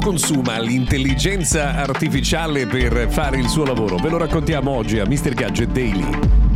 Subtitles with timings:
[0.00, 3.96] Quanto consuma l'intelligenza artificiale per fare il suo lavoro?
[3.96, 5.34] Ve lo raccontiamo oggi a Mr.
[5.34, 6.49] Gadget Daily.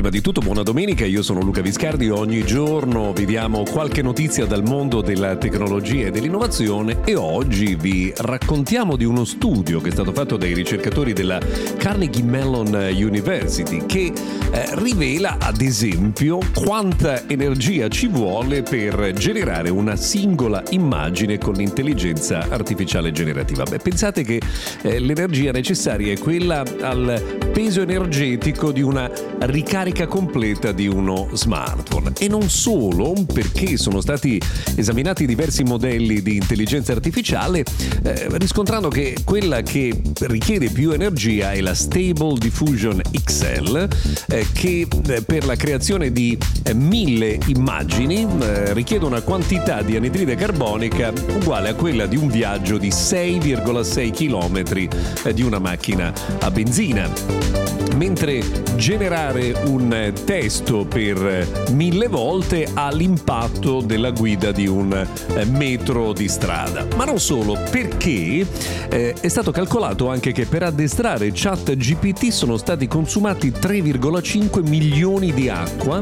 [0.00, 4.62] Prima di tutto buona domenica, io sono Luca Viscardi, ogni giorno viviamo qualche notizia dal
[4.62, 10.12] mondo della tecnologia e dell'innovazione e oggi vi raccontiamo di uno studio che è stato
[10.12, 11.38] fatto dai ricercatori della
[11.76, 14.10] Carnegie Mellon University che
[14.50, 22.46] eh, rivela ad esempio quanta energia ci vuole per generare una singola immagine con l'intelligenza
[22.48, 23.64] artificiale generativa.
[23.64, 24.40] Beh, pensate che
[24.80, 31.28] eh, l'energia necessaria è quella al peso energetico di una ricarica carica completa di uno
[31.32, 32.12] smartphone.
[32.18, 34.40] E non solo, perché sono stati
[34.76, 37.64] esaminati diversi modelli di intelligenza artificiale,
[38.02, 43.88] eh, riscontrando che quella che richiede più energia è la Stable Diffusion XL,
[44.28, 49.96] eh, che eh, per la creazione di eh, mille immagini eh, richiede una quantità di
[49.96, 56.50] anidride carbonica uguale a quella di un viaggio di 6,6 km di una macchina a
[56.50, 58.42] benzina mentre
[58.76, 66.26] generare un testo per mille volte ha l'impatto della guida di un eh, metro di
[66.26, 66.86] strada.
[66.96, 68.46] Ma non solo, perché
[68.88, 75.34] eh, è stato calcolato anche che per addestrare chat GPT sono stati consumati 3,5 milioni
[75.34, 76.00] di acqua,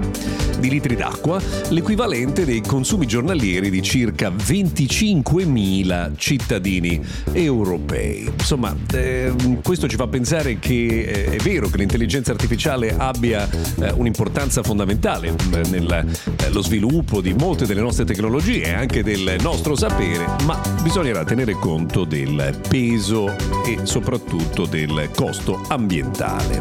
[0.60, 8.30] di litri d'acqua, l'equivalente dei consumi giornalieri di circa 25.000 cittadini europei.
[8.38, 9.34] Insomma, eh,
[9.64, 13.48] questo ci fa pensare che eh, è vero che l'intelligenza artificiale abbia
[13.80, 19.36] eh, un'importanza fondamentale eh, nello eh, sviluppo di molte delle nostre tecnologie e anche del
[19.40, 23.34] nostro sapere, ma bisognerà tenere conto del peso
[23.64, 26.60] e soprattutto del costo ambientale.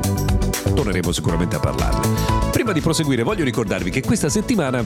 [0.74, 2.08] Torneremo sicuramente a parlarne.
[2.52, 4.86] Prima di proseguire voglio ricordarvi che questa settimana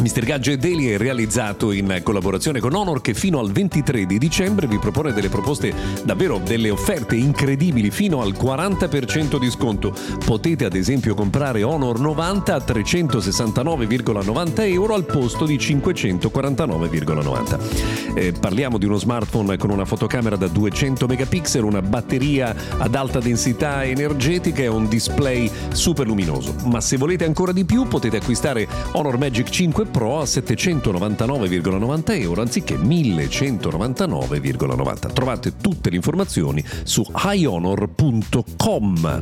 [0.00, 0.24] Mr.
[0.24, 4.78] Gadget Daily è realizzato in collaborazione con Honor che fino al 23 di dicembre vi
[4.78, 5.74] propone delle proposte
[6.04, 9.94] davvero delle offerte incredibili fino al 40% di sconto.
[10.24, 18.14] Potete ad esempio comprare Honor 90 a 369,90 euro al posto di 549,90.
[18.14, 23.18] Eh, parliamo di uno smartphone con una fotocamera da 200 megapixel, una batteria ad alta
[23.18, 26.54] densità energetica e un display super luminoso.
[26.64, 32.42] Ma se volete ancora di più potete acquistare Honor Magic 5 Pro a 799,90 euro
[32.42, 35.12] anziché 1199,90.
[35.12, 39.18] Trovate tutte le informazioni su highhonor.com.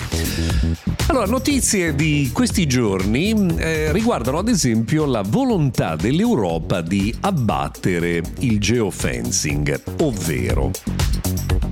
[1.06, 8.60] Allora, notizie di questi giorni eh, riguardano ad esempio la volontà dell'Europa di abbattere il
[8.60, 10.70] geofencing, ovvero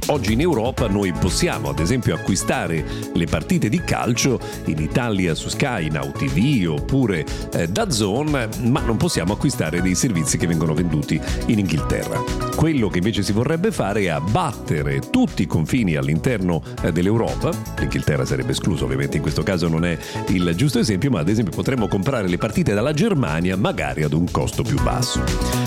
[0.08, 5.48] Oggi in Europa noi possiamo ad esempio acquistare le partite di calcio in Italia su
[5.48, 10.74] Sky, Now TV oppure eh, da Zone, ma non possiamo acquistare dei servizi che vengono
[10.74, 12.22] venduti in Inghilterra.
[12.54, 17.50] Quello che invece si vorrebbe fare è abbattere tutti i confini all'interno eh, dell'Europa.
[17.78, 19.96] L'Inghilterra sarebbe escluso, ovviamente in questo caso non è
[20.28, 24.30] il giusto esempio, ma ad esempio potremmo comprare le partite dalla Germania magari ad un
[24.30, 25.24] costo più basso.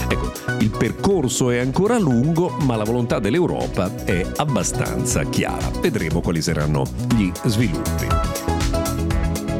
[0.07, 5.71] Ecco, il percorso è ancora lungo, ma la volontà dell'Europa è abbastanza chiara.
[5.81, 8.48] Vedremo quali saranno gli sviluppi.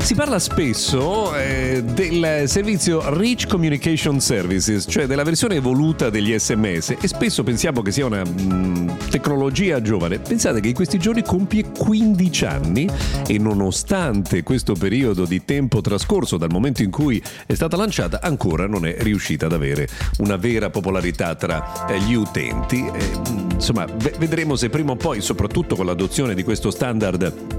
[0.10, 6.96] Si parla spesso eh, del servizio Rich Communication Services, cioè della versione evoluta degli sms
[7.00, 10.18] e spesso pensiamo che sia una mh, mm, tecnologia giovane.
[10.18, 12.90] Pensate che in questi giorni compie 15 anni
[13.28, 18.66] e nonostante questo periodo di tempo trascorso dal momento in cui è stata lanciata ancora
[18.66, 19.88] non è riuscita ad avere
[20.22, 22.84] una vera popolarità tra eh, gli utenti.
[22.84, 23.12] Eh,
[23.54, 27.59] insomma, v- vedremo se prima o poi, soprattutto con l'adozione di questo standard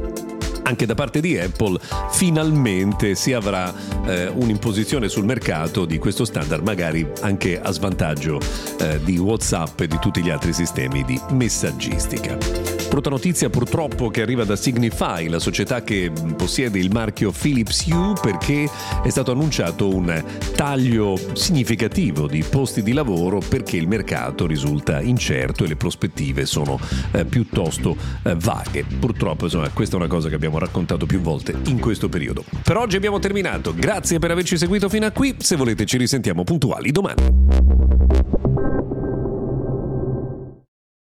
[0.62, 1.78] anche da parte di Apple
[2.10, 3.72] finalmente si avrà
[4.06, 8.40] eh, un'imposizione sul mercato di questo standard, magari anche a svantaggio
[8.80, 12.59] eh, di WhatsApp e di tutti gli altri sistemi di messaggistica.
[12.90, 18.14] Brutta notizia purtroppo che arriva da Signify, la società che possiede il marchio Philips Hue
[18.20, 18.68] perché
[19.04, 20.22] è stato annunciato un
[20.56, 26.80] taglio significativo di posti di lavoro perché il mercato risulta incerto e le prospettive sono
[27.12, 28.84] eh, piuttosto eh, vaghe.
[28.98, 32.42] Purtroppo insomma questa è una cosa che abbiamo raccontato più volte in questo periodo.
[32.60, 36.42] Per oggi abbiamo terminato, grazie per averci seguito fino a qui, se volete ci risentiamo
[36.42, 37.79] puntuali domani.